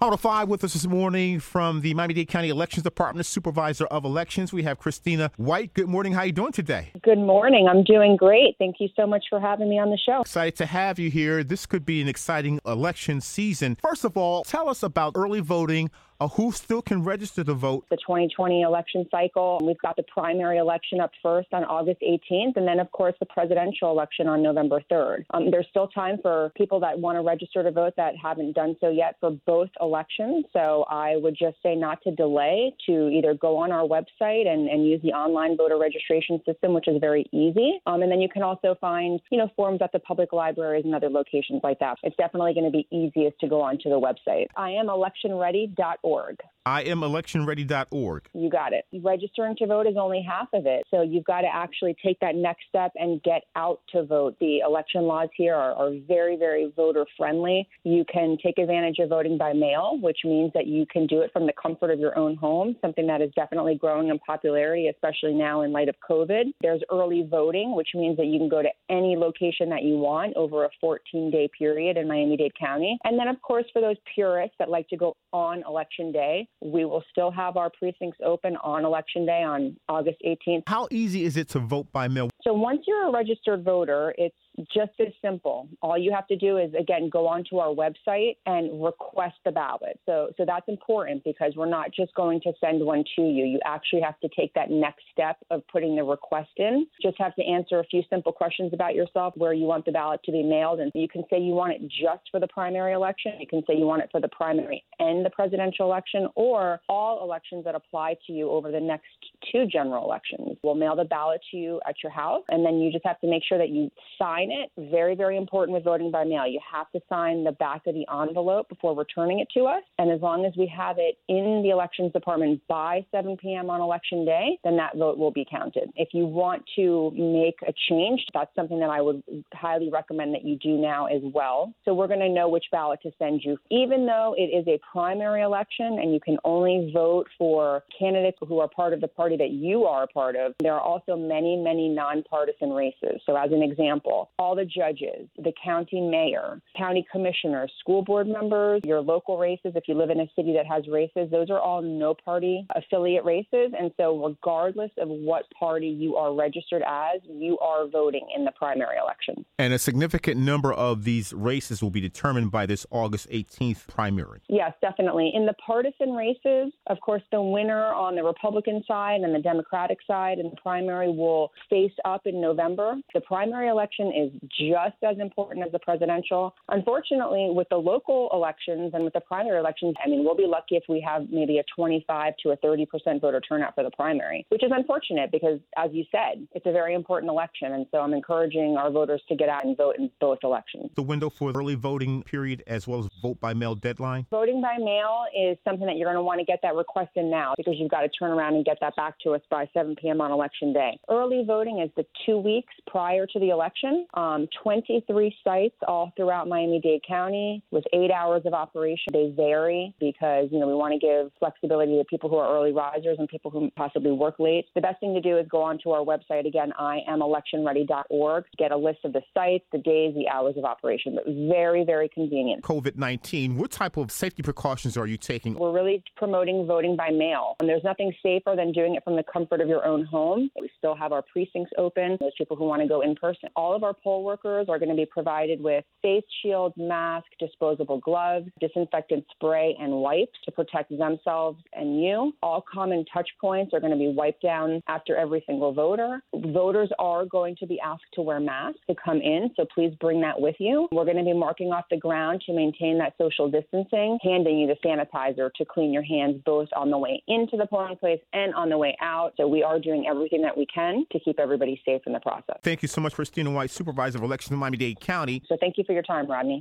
[0.00, 4.52] Auto 5 with us this morning from the Miami-Dade County Elections Department, Supervisor of Elections.
[4.52, 5.72] We have Christina White.
[5.72, 6.14] Good morning.
[6.14, 6.90] How are you doing today?
[7.00, 7.68] Good morning.
[7.70, 8.56] I'm doing great.
[8.58, 10.22] Thank you so much for having me on the show.
[10.22, 11.44] Excited to have you here.
[11.44, 13.76] This could be an exciting election season.
[13.80, 17.84] First of all, tell us about early voting uh, who still can register to vote?
[17.90, 19.60] The 2020 election cycle.
[19.62, 23.26] We've got the primary election up first on August 18th, and then, of course, the
[23.26, 25.24] presidential election on November 3rd.
[25.32, 28.76] Um, there's still time for people that want to register to vote that haven't done
[28.80, 30.44] so yet for both elections.
[30.52, 34.68] So I would just say not to delay, to either go on our website and,
[34.68, 37.80] and use the online voter registration system, which is very easy.
[37.86, 40.94] Um, and then you can also find, you know, forms at the public libraries and
[40.94, 41.98] other locations like that.
[42.02, 44.46] It's definitely going to be easiest to go onto the website.
[44.56, 46.36] I am electionready.org electionready.org.
[46.66, 48.28] I am electionready.org.
[48.32, 48.86] You got it.
[49.02, 50.84] Registering to vote is only half of it.
[50.90, 54.36] So you've got to actually take that next step and get out to vote.
[54.40, 57.68] The election laws here are, are very, very voter friendly.
[57.84, 61.30] You can take advantage of voting by mail, which means that you can do it
[61.34, 65.34] from the comfort of your own home, something that is definitely growing in popularity, especially
[65.34, 66.44] now in light of COVID.
[66.62, 70.34] There's early voting, which means that you can go to any location that you want
[70.34, 72.96] over a 14 day period in Miami Dade County.
[73.04, 76.84] And then, of course, for those purists that like to go on election day, we
[76.84, 80.62] will still have our precincts open on election day on August 18th.
[80.66, 82.30] How easy is it to vote by mail?
[82.42, 84.36] So once you're a registered voter, it's
[84.72, 85.68] just as simple.
[85.82, 89.98] All you have to do is again go onto our website and request the ballot.
[90.06, 93.44] So so that's important because we're not just going to send one to you.
[93.44, 96.86] You actually have to take that next step of putting the request in.
[97.02, 100.20] Just have to answer a few simple questions about yourself, where you want the ballot
[100.24, 103.32] to be mailed, and you can say you want it just for the primary election.
[103.40, 107.24] You can say you want it for the primary and the presidential election, or all
[107.24, 109.06] elections that apply to you over the next
[109.50, 110.56] two general elections.
[110.62, 113.26] We'll mail the ballot to you at your house, and then you just have to
[113.26, 114.90] make sure that you sign sign it.
[114.90, 116.46] Very, very important with voting by mail.
[116.46, 119.82] You have to sign the back of the envelope before returning it to us.
[119.98, 123.70] And as long as we have it in the elections department by 7 p.m.
[123.70, 125.90] on election day, then that vote will be counted.
[125.96, 129.22] If you want to make a change, that's something that I would
[129.52, 131.72] highly recommend that you do now as well.
[131.84, 133.56] So we're going to know which ballot to send you.
[133.70, 138.58] Even though it is a primary election and you can only vote for candidates who
[138.60, 141.56] are part of the party that you are a part of, there are also many,
[141.56, 143.20] many nonpartisan races.
[143.26, 148.80] So as an example, all the judges, the county mayor, county commissioners, school board members,
[148.84, 151.82] your local races, if you live in a city that has races, those are all
[151.82, 153.72] no party affiliate races.
[153.78, 158.52] And so, regardless of what party you are registered as, you are voting in the
[158.52, 159.44] primary election.
[159.58, 164.40] And a significant number of these races will be determined by this August 18th primary.
[164.48, 165.30] Yes, definitely.
[165.34, 169.98] In the partisan races, of course, the winner on the Republican side and the Democratic
[170.06, 172.96] side in the primary will face up in November.
[173.12, 176.54] The primary election is just as important as the presidential.
[176.68, 180.76] Unfortunately, with the local elections and with the primary elections, I mean, we'll be lucky
[180.76, 184.46] if we have maybe a 25 to a 30 percent voter turnout for the primary,
[184.48, 187.72] which is unfortunate because, as you said, it's a very important election.
[187.72, 190.90] And so I'm encouraging our voters to get out and vote in both elections.
[190.94, 194.26] The window for the early voting period as well as vote by mail deadline?
[194.30, 197.30] Voting by mail is something that you're going to want to get that request in
[197.30, 199.96] now because you've got to turn around and get that back to us by 7
[200.00, 200.20] p.m.
[200.20, 200.98] on election day.
[201.08, 206.48] Early voting is the two weeks prior to the election um, 23 sites all throughout
[206.48, 209.12] Miami Dade County with eight hours of operation.
[209.12, 212.72] They vary because, you know, we want to give flexibility to people who are early
[212.72, 214.66] risers and people who possibly work late.
[214.74, 219.00] The best thing to do is go onto our website again, electionready.org, get a list
[219.04, 221.16] of the sites, the days, the hours of operation.
[221.16, 222.62] But very, very convenient.
[222.62, 225.54] COVID 19, what type of safety precautions are you taking?
[225.54, 227.56] We're really promoting voting by mail.
[227.60, 230.50] And there's nothing safer than doing it from the comfort of your own home.
[230.60, 232.16] We still have our precincts open.
[232.20, 233.48] Those people who want to go in person.
[233.56, 237.98] All of our poll workers are going to be provided with face shields, masks, disposable
[237.98, 242.32] gloves, disinfectant spray, and wipes to protect themselves and you.
[242.42, 246.20] All common touch points are going to be wiped down after every single voter.
[246.34, 250.20] Voters are going to be asked to wear masks to come in, so please bring
[250.20, 250.86] that with you.
[250.92, 254.66] We're going to be marking off the ground to maintain that social distancing, handing you
[254.66, 258.54] the sanitizer to clean your hands both on the way into the polling place and
[258.54, 259.32] on the way out.
[259.38, 262.58] So we are doing everything that we can to keep everybody safe in the process.
[262.62, 265.42] Thank you so much, Christina White, Supervisor of Elections in Miami Dade County.
[265.46, 266.52] So thank you for your time, Rodney.